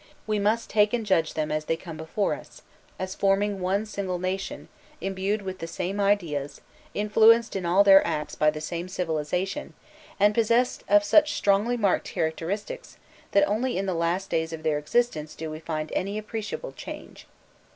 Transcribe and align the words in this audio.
We 0.25 0.39
must 0.39 0.71
take 0.71 0.93
and 0.93 1.05
judge 1.05 1.35
them 1.35 1.51
as 1.51 1.65
they 1.65 1.75
come 1.77 1.95
before 1.95 2.33
us, 2.33 2.63
as 2.97 3.13
forming 3.13 3.59
one 3.59 3.85
single 3.85 4.17
nation, 4.17 4.67
imbued 4.99 5.43
with 5.43 5.59
the 5.59 5.67
same 5.67 5.99
ideas, 5.99 6.59
influenced 6.95 7.55
in 7.55 7.67
all 7.67 7.83
their 7.83 8.03
acts 8.03 8.33
by 8.33 8.49
the 8.49 8.61
same 8.61 8.87
civilization, 8.87 9.75
and 10.19 10.33
possessed 10.33 10.83
of 10.87 11.03
such 11.03 11.33
strongly 11.33 11.77
marked 11.77 12.09
characteristics 12.09 12.97
that 13.33 13.47
only 13.47 13.77
in 13.77 13.85
the 13.85 13.93
last 13.93 14.31
days 14.31 14.51
of 14.51 14.63
their 14.63 14.79
existence 14.79 15.35
do 15.35 15.51
we 15.51 15.59
find 15.59 15.91
any 15.93 16.17
appreciable 16.17 16.71
change. 16.71 17.27